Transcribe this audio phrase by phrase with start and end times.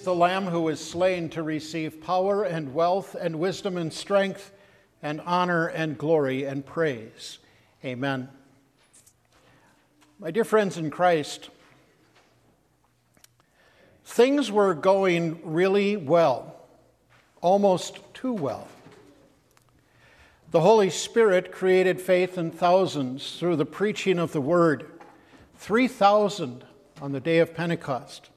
[0.00, 4.50] is the Lamb who was slain to receive power and wealth and wisdom and strength
[5.02, 7.38] and honor and glory and praise.
[7.84, 8.30] Amen.
[10.18, 11.50] My dear friends in Christ,
[14.06, 16.56] things were going really well,
[17.42, 18.68] almost too well.
[20.50, 24.90] The Holy Spirit created faith in thousands through the preaching of the Word,
[25.58, 26.64] 3,000
[27.02, 28.29] on the day of Pentecost.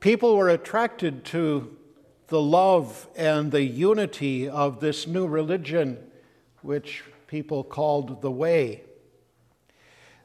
[0.00, 1.76] People were attracted to
[2.28, 5.98] the love and the unity of this new religion,
[6.62, 8.82] which people called the Way.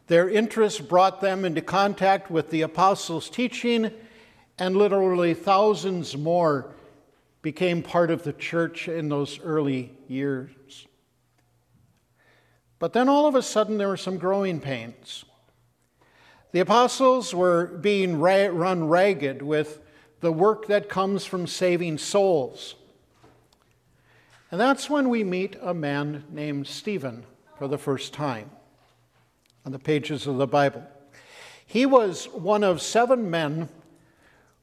[0.07, 3.91] Their interest brought them into contact with the apostles' teaching,
[4.57, 6.73] and literally thousands more
[7.41, 10.87] became part of the church in those early years.
[12.79, 15.25] But then all of a sudden, there were some growing pains.
[16.55, 19.81] The apostles were being run ragged with
[20.21, 22.75] the work that comes from saving souls.
[24.49, 27.25] And that's when we meet a man named Stephen
[27.57, 28.51] for the first time
[29.65, 30.87] on the pages of the Bible.
[31.65, 33.67] He was one of seven men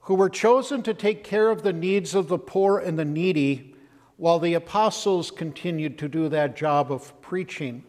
[0.01, 3.75] who were chosen to take care of the needs of the poor and the needy
[4.17, 7.85] while the apostles continued to do that job of preaching.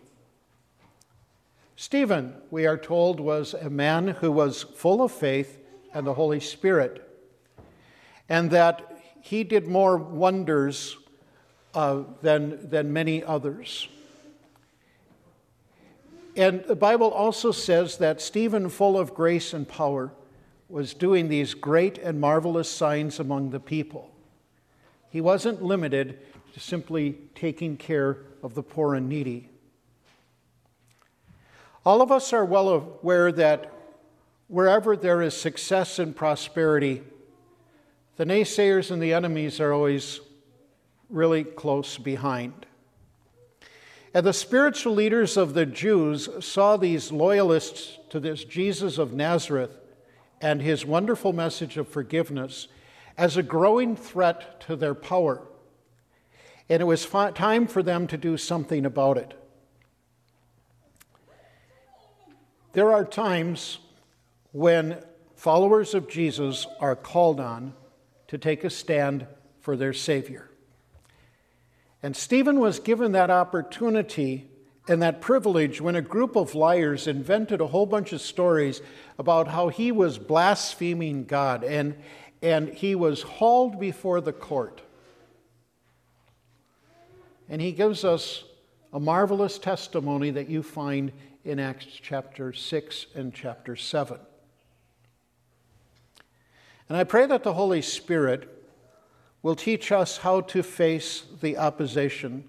[1.76, 5.60] Stephen, we are told, was a man who was full of faith
[5.94, 7.10] and the Holy Spirit,
[8.30, 10.98] and that he did more wonders
[11.74, 13.88] uh, than, than many others.
[16.36, 20.12] And the Bible also says that Stephen, full of grace and power,
[20.68, 24.10] was doing these great and marvelous signs among the people.
[25.10, 26.20] He wasn't limited
[26.54, 29.50] to simply taking care of the poor and needy.
[31.86, 33.72] All of us are well aware that
[34.48, 37.04] wherever there is success and prosperity,
[38.16, 40.22] the naysayers and the enemies are always
[41.10, 42.66] really close behind.
[44.14, 49.72] And the spiritual leaders of the Jews saw these loyalists to this Jesus of Nazareth
[50.40, 52.68] and his wonderful message of forgiveness
[53.18, 55.42] as a growing threat to their power.
[56.70, 59.34] And it was time for them to do something about it.
[62.74, 63.78] There are times
[64.52, 64.98] when
[65.36, 67.74] followers of Jesus are called on
[68.28, 69.28] to take a stand
[69.62, 70.50] for their Savior.
[72.02, 74.50] And Stephen was given that opportunity
[74.88, 78.82] and that privilege when a group of liars invented a whole bunch of stories
[79.20, 81.96] about how he was blaspheming God and,
[82.42, 84.82] and he was hauled before the court.
[87.48, 88.44] And he gives us
[88.92, 91.12] a marvelous testimony that you find
[91.44, 94.18] in Acts chapter 6 and chapter 7.
[96.88, 98.50] And I pray that the Holy Spirit
[99.42, 102.48] will teach us how to face the opposition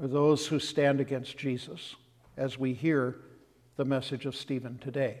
[0.00, 1.96] or those who stand against Jesus
[2.36, 3.16] as we hear
[3.76, 5.20] the message of Stephen today.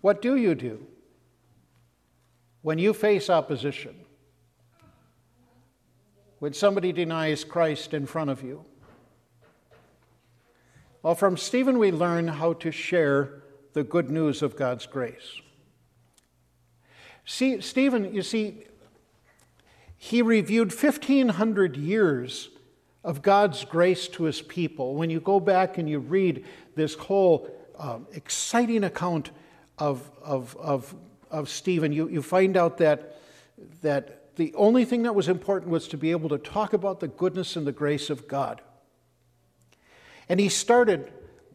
[0.00, 0.86] What do you do
[2.60, 3.94] when you face opposition?
[6.38, 8.64] When somebody denies Christ in front of you?
[11.02, 13.42] Well, from Stephen, we learn how to share
[13.72, 15.40] the good news of God's grace.
[17.24, 18.66] See, Stephen, you see,
[19.96, 22.50] he reviewed 1,500 years
[23.02, 24.94] of God's grace to his people.
[24.94, 26.44] When you go back and you read
[26.76, 29.30] this whole um, exciting account
[29.78, 30.94] of, of, of,
[31.32, 33.20] of Stephen, you, you find out that,
[33.80, 37.08] that the only thing that was important was to be able to talk about the
[37.08, 38.60] goodness and the grace of God.
[40.28, 41.12] And he started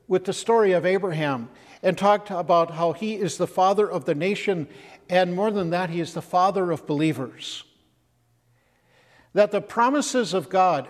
[0.08, 1.50] with the story of Abraham
[1.84, 4.68] and talked about how he is the father of the nation,
[5.10, 7.64] and more than that, he is the father of believers.
[9.34, 10.88] That the promises of God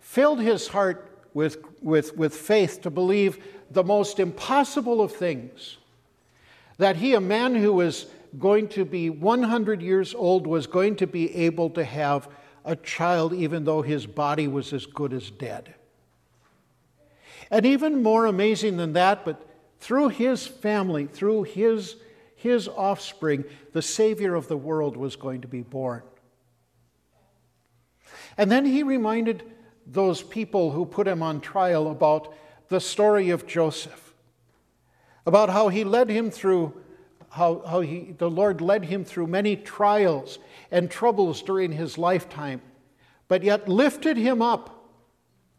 [0.00, 3.38] filled his heart with, with, with faith to believe
[3.70, 5.76] the most impossible of things.
[6.78, 8.06] That he, a man who was
[8.38, 12.28] going to be 100 years old, was going to be able to have
[12.64, 15.74] a child even though his body was as good as dead.
[17.50, 19.44] And even more amazing than that, but
[19.80, 21.96] through his family, through his,
[22.36, 26.02] his offspring, the Savior of the world was going to be born.
[28.38, 29.42] And then he reminded
[29.86, 32.32] those people who put him on trial about
[32.68, 34.14] the story of Joseph,
[35.26, 36.72] about how he led him through,
[37.30, 40.38] how, how he, the Lord led him through many trials
[40.70, 42.62] and troubles during his lifetime,
[43.26, 44.79] but yet lifted him up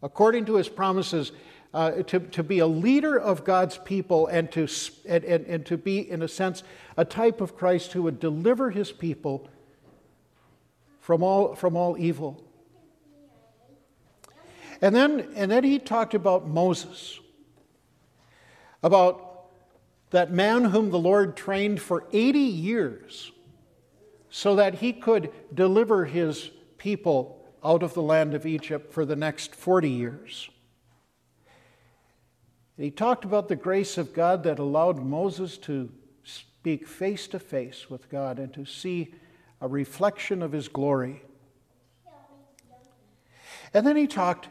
[0.01, 1.31] according to his promises
[1.74, 4.68] uh, to, to be a leader of God's people and to,
[5.07, 6.63] and, and, and to be, in a sense,
[6.98, 9.50] a type of Christ who would deliver his people
[11.00, 12.44] from all, from all evil.
[14.81, 17.19] And then, and then he talked about Moses,
[18.83, 19.45] about
[20.09, 23.31] that man whom the Lord trained for 80 years
[24.30, 29.15] so that he could deliver his people out of the land of Egypt for the
[29.15, 30.49] next 40 years.
[32.77, 35.91] He talked about the grace of God that allowed Moses to
[36.23, 39.13] speak face to face with God and to see
[39.59, 41.21] a reflection of his glory.
[43.73, 44.49] And then he talked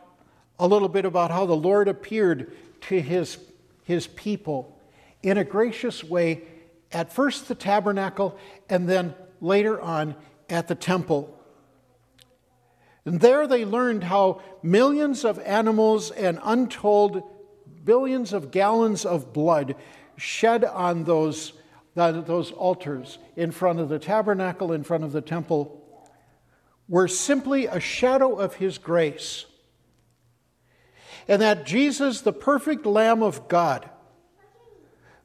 [0.59, 2.53] a little bit about how the Lord appeared
[2.83, 3.39] to his,
[3.85, 4.79] his people
[5.23, 6.43] in a gracious way
[6.93, 10.15] at first the tabernacle and then later on
[10.49, 11.37] at the temple.
[13.11, 17.25] And there they learned how millions of animals and untold
[17.83, 19.75] billions of gallons of blood
[20.17, 21.53] shed on those,
[21.97, 25.85] those altars in front of the tabernacle, in front of the temple,
[26.89, 29.45] were simply a shadow of His grace.
[31.27, 33.91] And that Jesus, the perfect Lamb of God,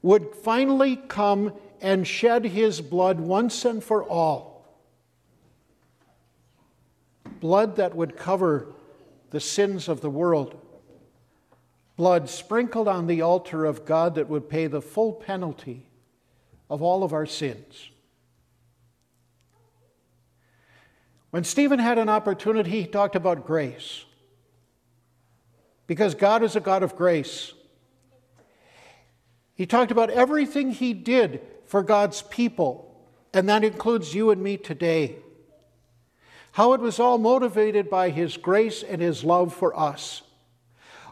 [0.02, 4.55] would finally come and shed His blood once and for all.
[7.46, 8.74] Blood that would cover
[9.30, 10.60] the sins of the world
[11.96, 15.86] blood sprinkled on the altar of God that would pay the full penalty
[16.68, 17.90] of all of our sins.
[21.30, 24.04] When Stephen had an opportunity, he talked about grace.
[25.86, 27.52] Because God is a God of grace.
[29.54, 34.56] He talked about everything he did for God's people, and that includes you and me
[34.56, 35.20] today.
[36.56, 40.22] How it was all motivated by his grace and his love for us.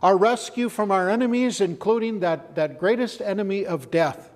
[0.02, 4.30] Our rescue from our enemies, including that, that greatest enemy of death,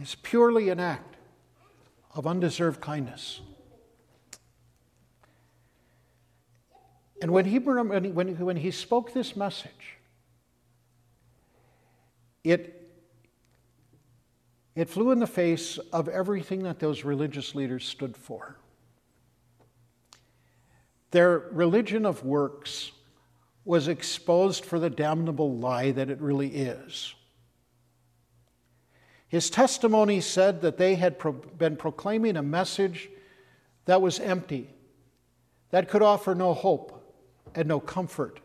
[0.00, 1.14] is purely an act
[2.12, 3.40] of undeserved kindness.
[7.22, 9.98] And when he, when, he, when he spoke this message,
[12.42, 12.90] it,
[14.74, 18.56] it flew in the face of everything that those religious leaders stood for.
[21.10, 22.92] Their religion of works
[23.64, 27.14] was exposed for the damnable lie that it really is.
[29.28, 33.08] His testimony said that they had pro- been proclaiming a message
[33.84, 34.68] that was empty,
[35.70, 36.96] that could offer no hope
[37.54, 38.40] and no comfort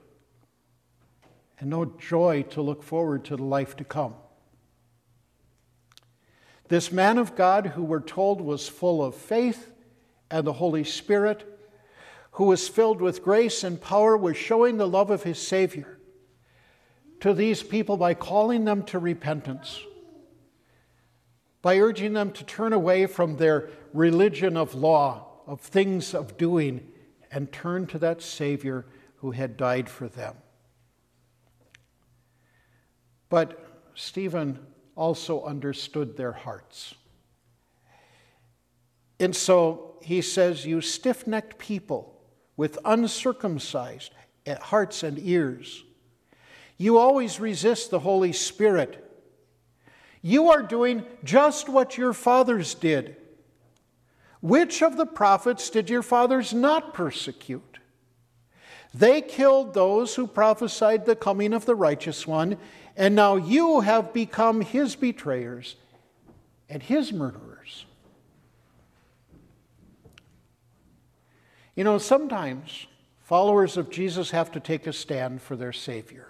[1.60, 4.14] and no joy to look forward to the life to come.
[6.68, 9.72] This man of God, who we're told was full of faith
[10.30, 11.55] and the Holy Spirit,
[12.36, 15.98] who was filled with grace and power, was showing the love of his Savior
[17.22, 19.80] to these people by calling them to repentance,
[21.62, 26.86] by urging them to turn away from their religion of law, of things of doing,
[27.32, 28.86] and turn to that Savior
[29.18, 30.36] who had died for them.
[33.30, 34.60] But Stephen
[34.98, 36.96] also understood their hearts.
[39.22, 42.12] And so he says, You stiff necked people
[42.57, 44.13] with uncircumcised
[44.62, 45.84] hearts and ears.
[46.78, 49.02] You always resist the Holy Spirit.
[50.22, 53.16] You are doing just what your fathers did.
[54.42, 57.80] Which of the prophets did your fathers not persecute?
[58.94, 62.57] They killed those who prophesied the coming of the righteous one,
[62.95, 65.76] and now you have become his betrayers
[66.69, 67.55] and his murderers.
[71.76, 72.88] You know, sometimes
[73.20, 76.30] followers of Jesus have to take a stand for their Savior.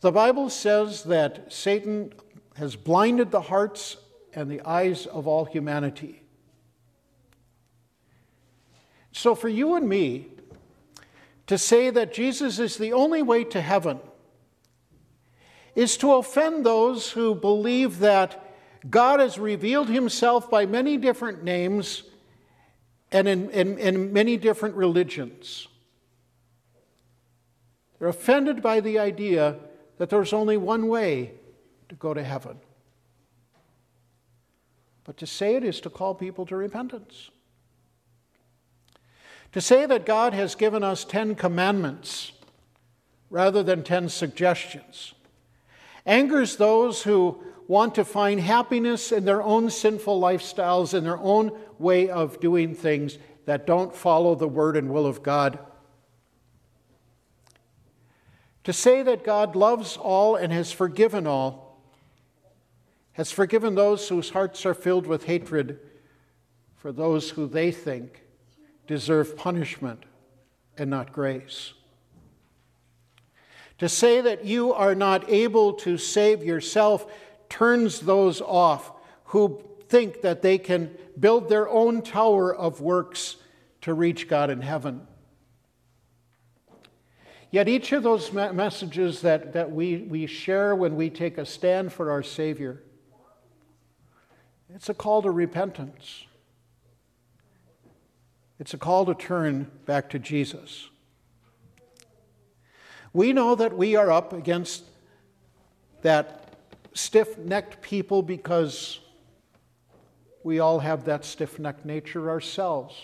[0.00, 2.12] The Bible says that Satan
[2.56, 3.96] has blinded the hearts
[4.32, 6.22] and the eyes of all humanity.
[9.12, 10.28] So, for you and me
[11.46, 14.00] to say that Jesus is the only way to heaven
[15.74, 18.54] is to offend those who believe that
[18.88, 22.02] God has revealed himself by many different names
[23.12, 25.68] and in, in, in many different religions.
[27.98, 29.56] They're offended by the idea
[29.98, 31.32] that there's only one way
[31.88, 32.58] to go to heaven.
[35.04, 37.30] But to say it is to call people to repentance.
[39.52, 42.32] To say that God has given us Ten Commandments
[43.30, 45.14] rather than ten suggestions
[46.06, 51.52] angers those who want to find happiness in their own sinful lifestyles, in their own
[51.78, 55.58] way of doing things that don't follow the word and will of God.
[58.64, 61.80] To say that God loves all and has forgiven all,
[63.12, 65.78] has forgiven those whose hearts are filled with hatred
[66.76, 68.22] for those who they think
[68.86, 70.04] deserve punishment
[70.76, 71.72] and not grace.
[73.78, 77.06] To say that you are not able to save yourself
[77.48, 78.92] turns those off
[79.26, 83.36] who think that they can build their own tower of works
[83.82, 85.06] to reach God in heaven.
[87.50, 91.92] Yet each of those messages that, that we, we share when we take a stand
[91.92, 92.82] for our Savior,
[94.74, 96.24] it's a call to repentance.
[98.58, 100.88] It's a call to turn back to Jesus.
[103.12, 104.84] We know that we are up against
[106.02, 106.45] that
[106.96, 109.00] stiff necked people because
[110.42, 112.96] we all have that stiff necked nature ourselves.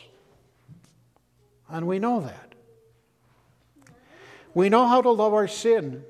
[1.68, 2.54] And we know that.
[4.54, 6.04] We know how to love our sin.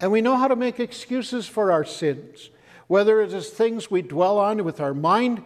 [0.00, 2.50] And we know how to make excuses for our sins,
[2.86, 5.44] whether it is things we dwell on with our mind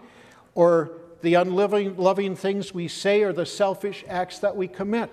[0.54, 5.10] or the unloving loving things we say or the selfish acts that we commit.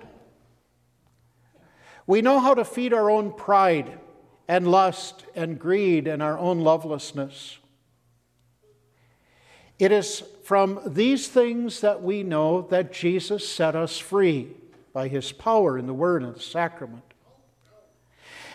[2.05, 3.99] We know how to feed our own pride
[4.49, 7.59] and lust and greed and our own lovelessness.
[9.77, 14.49] It is from these things that we know that Jesus set us free
[14.91, 17.03] by his power in the word and the sacrament.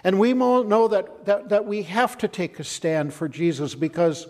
[0.03, 4.27] And we know that, that, that we have to take a stand for Jesus because,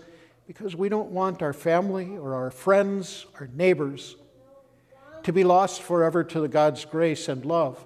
[0.47, 4.16] because we don't want our family or our friends, our neighbors,
[5.23, 7.85] to be lost forever to God's grace and love.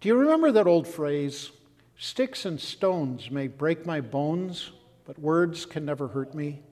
[0.00, 1.50] Do you remember that old phrase,
[1.96, 4.70] sticks and stones may break my bones,
[5.04, 6.62] but words can never hurt me?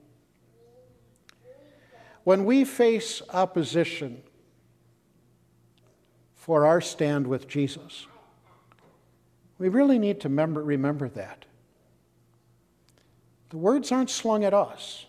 [2.23, 4.21] When we face opposition
[6.35, 8.07] for our stand with Jesus,
[9.57, 11.45] we really need to remember, remember that.
[13.49, 15.05] The words aren't slung at us,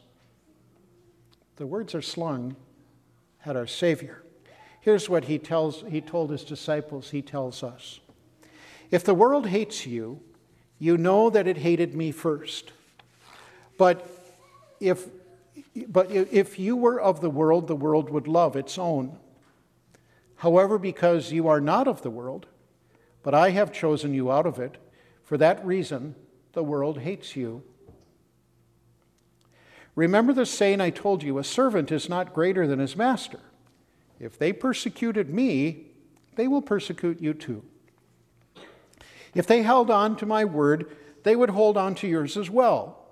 [1.56, 2.56] the words are slung
[3.44, 4.24] at our Savior.
[4.80, 8.00] Here's what he, tells, he told his disciples, he tells us.
[8.90, 10.20] If the world hates you,
[10.78, 12.72] you know that it hated me first.
[13.76, 14.08] But
[14.80, 15.06] if,
[15.88, 19.18] but if you were of the world, the world would love its own.
[20.36, 22.46] However, because you are not of the world,
[23.22, 24.78] but I have chosen you out of it,
[25.24, 26.14] for that reason
[26.52, 27.62] the world hates you.
[29.94, 33.40] Remember the saying I told you a servant is not greater than his master.
[34.20, 35.86] If they persecuted me,
[36.36, 37.64] they will persecute you too.
[39.34, 43.06] If they held on to my word, they would hold on to yours as well.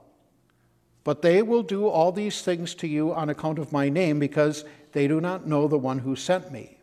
[1.04, 4.64] But they will do all these things to you on account of my name, because
[4.92, 6.78] they do not know the one who sent me.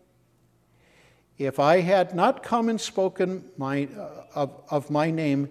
[1.37, 5.49] If I had not come and spoken my, uh, of, of my name,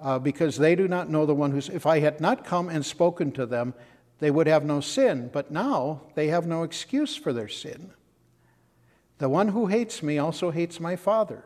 [0.00, 2.84] uh, because they do not know the one who's, if I had not come and
[2.84, 3.74] spoken to them,
[4.20, 5.30] they would have no sin.
[5.32, 7.92] But now they have no excuse for their sin.
[9.18, 11.44] The one who hates me also hates my Father.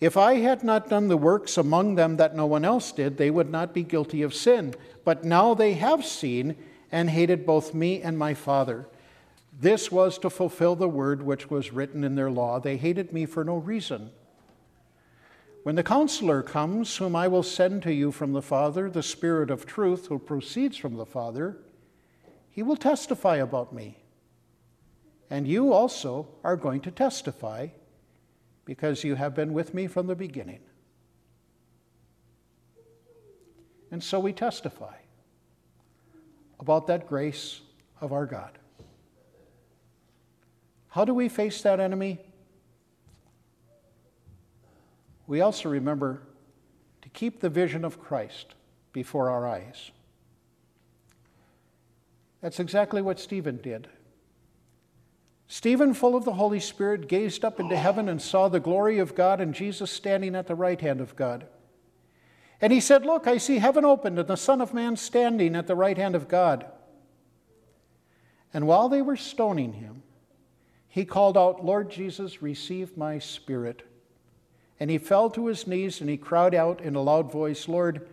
[0.00, 3.30] If I had not done the works among them that no one else did, they
[3.30, 4.74] would not be guilty of sin.
[5.04, 6.56] But now they have seen
[6.90, 8.86] and hated both me and my Father.
[9.58, 12.58] This was to fulfill the word which was written in their law.
[12.58, 14.10] They hated me for no reason.
[15.62, 19.50] When the counselor comes, whom I will send to you from the Father, the Spirit
[19.50, 21.58] of truth who proceeds from the Father,
[22.50, 23.98] he will testify about me.
[25.30, 27.68] And you also are going to testify
[28.72, 30.60] because you have been with me from the beginning.
[33.90, 34.94] And so we testify
[36.58, 37.60] about that grace
[38.00, 38.52] of our God.
[40.88, 42.18] How do we face that enemy?
[45.26, 46.22] We also remember
[47.02, 48.54] to keep the vision of Christ
[48.94, 49.90] before our eyes.
[52.40, 53.88] That's exactly what Stephen did.
[55.52, 59.14] Stephen, full of the Holy Spirit, gazed up into heaven and saw the glory of
[59.14, 61.46] God and Jesus standing at the right hand of God.
[62.58, 65.66] And he said, Look, I see heaven opened and the Son of Man standing at
[65.66, 66.64] the right hand of God.
[68.54, 70.02] And while they were stoning him,
[70.88, 73.82] he called out, Lord Jesus, receive my spirit.
[74.80, 78.08] And he fell to his knees and he cried out in a loud voice, Lord,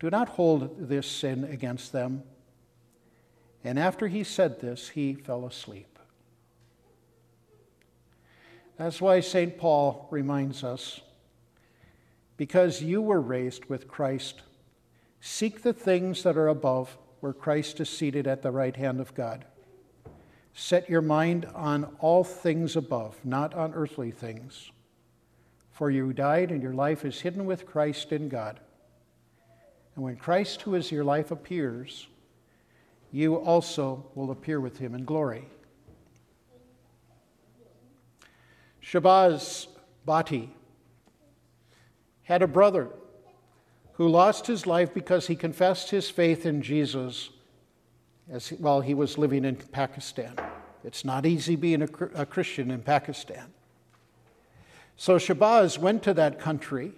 [0.00, 2.24] do not hold this sin against them.
[3.62, 5.91] And after he said this, he fell asleep.
[8.76, 9.56] That's why St.
[9.58, 11.00] Paul reminds us
[12.36, 14.42] because you were raised with Christ,
[15.20, 19.14] seek the things that are above, where Christ is seated at the right hand of
[19.14, 19.44] God.
[20.54, 24.72] Set your mind on all things above, not on earthly things.
[25.70, 28.58] For you died, and your life is hidden with Christ in God.
[29.94, 32.08] And when Christ, who is your life, appears,
[33.12, 35.46] you also will appear with him in glory.
[38.82, 39.68] Shahbaz
[40.06, 40.50] Bhatti
[42.24, 42.88] had a brother
[43.94, 47.30] who lost his life because he confessed his faith in Jesus
[48.30, 50.34] as while he was living in Pakistan.
[50.84, 53.52] It's not easy being a, a Christian in Pakistan.
[54.96, 56.92] So Shahbaz went to that country,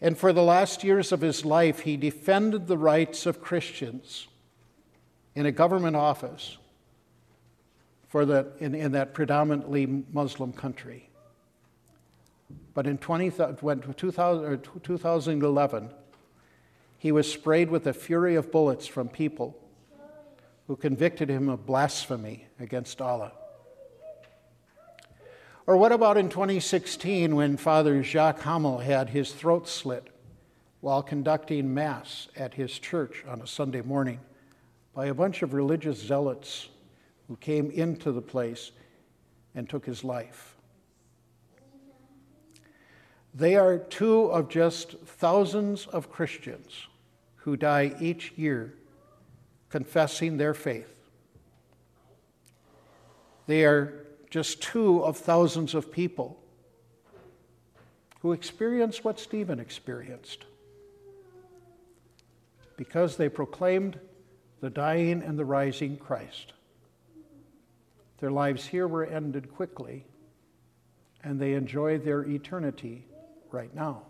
[0.00, 4.28] and for the last years of his life, he defended the rights of Christians
[5.34, 6.58] in a government office
[8.12, 11.08] for the, in, in that predominantly Muslim country.
[12.74, 15.90] But in 20, 2000, 2011,
[16.98, 19.58] he was sprayed with a fury of bullets from people
[20.66, 23.32] who convicted him of blasphemy against Allah.
[25.66, 30.06] Or what about in 2016 when Father Jacques Hamel had his throat slit
[30.82, 34.20] while conducting Mass at his church on a Sunday morning
[34.94, 36.68] by a bunch of religious zealots
[37.32, 38.72] who came into the place
[39.54, 40.54] and took his life?
[43.32, 46.88] They are two of just thousands of Christians
[47.36, 48.74] who die each year
[49.70, 50.92] confessing their faith.
[53.46, 56.38] They are just two of thousands of people
[58.20, 60.44] who experience what Stephen experienced
[62.76, 63.98] because they proclaimed
[64.60, 66.52] the dying and the rising Christ.
[68.22, 70.04] Their lives here were ended quickly,
[71.24, 73.04] and they enjoy their eternity
[73.50, 74.02] right now.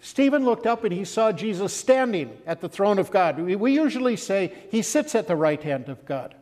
[0.00, 3.38] Stephen looked up and he saw Jesus standing at the throne of God.
[3.38, 6.34] We usually say he sits at the right hand of God.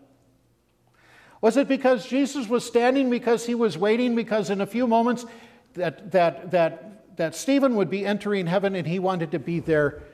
[1.40, 5.26] Was it because Jesus was standing because he was waiting because in a few moments
[5.74, 10.04] that, that, that, that Stephen would be entering heaven and he wanted to be there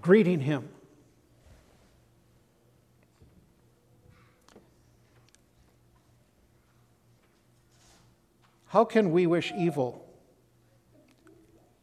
[0.00, 0.68] greeting him?
[8.72, 10.02] How can we wish evil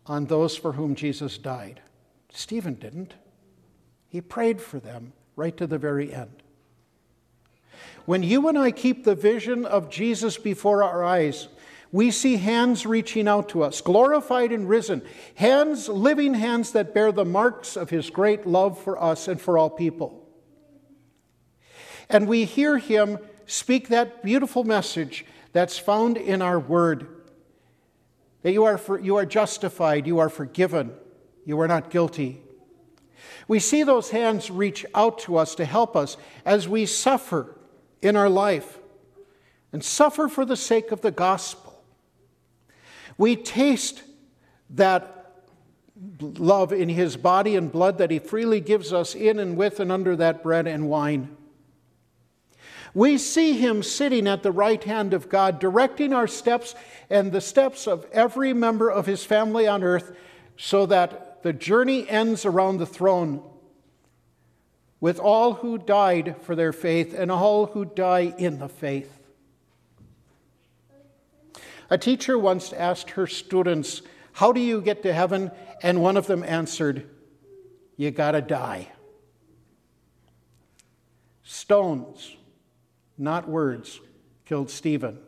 [0.07, 1.81] on those for whom Jesus died.
[2.33, 3.13] Stephen didn't.
[4.07, 6.41] He prayed for them right to the very end.
[8.05, 11.47] When you and I keep the vision of Jesus before our eyes,
[11.91, 15.03] we see hands reaching out to us, glorified and risen,
[15.35, 19.59] hands, living hands that bear the marks of his great love for us and for
[19.59, 20.27] all people.
[22.09, 27.07] And we hear him speak that beautiful message that's found in our word
[28.41, 30.93] that you are, for, you are justified, you are forgiven,
[31.45, 32.41] you are not guilty.
[33.47, 37.57] We see those hands reach out to us to help us as we suffer
[38.01, 38.79] in our life
[39.73, 41.83] and suffer for the sake of the gospel.
[43.17, 44.03] We taste
[44.71, 45.43] that
[46.21, 49.91] love in his body and blood that he freely gives us in and with and
[49.91, 51.35] under that bread and wine.
[52.93, 56.75] We see him sitting at the right hand of God, directing our steps
[57.09, 60.15] and the steps of every member of his family on earth,
[60.57, 63.43] so that the journey ends around the throne
[64.99, 69.15] with all who died for their faith and all who die in the faith.
[71.89, 74.01] A teacher once asked her students,
[74.33, 75.51] How do you get to heaven?
[75.81, 77.09] And one of them answered,
[77.95, 78.89] You gotta die.
[81.43, 82.35] Stones
[83.19, 83.99] not words,
[84.45, 85.19] killed Stephen.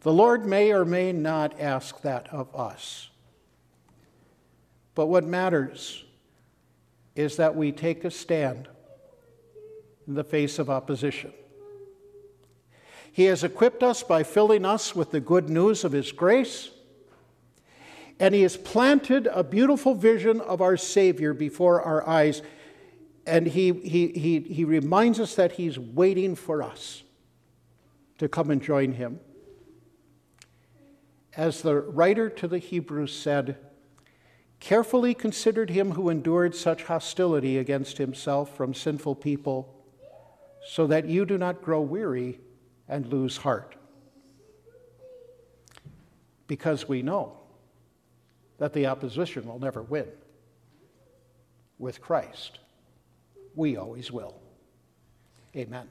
[0.00, 3.10] The Lord may or may not ask that of us.
[4.94, 6.04] But what matters
[7.14, 8.68] is that we take a stand
[10.06, 11.32] in the face of opposition.
[13.10, 16.70] He has equipped us by filling us with the good news of His grace,
[18.20, 22.42] and He has planted a beautiful vision of our Savior before our eyes
[23.26, 27.02] and he, he, he, he reminds us that he's waiting for us
[28.18, 29.18] to come and join him.
[31.36, 33.56] As the writer to the Hebrews said,
[34.60, 39.74] carefully considered him who endured such hostility against himself from sinful people,
[40.68, 42.40] so that you do not grow weary
[42.88, 43.76] and lose heart.
[46.46, 47.38] Because we know
[48.58, 50.06] that the opposition will never win
[51.78, 52.60] with Christ
[53.56, 54.34] we always will.
[55.56, 55.88] Amen.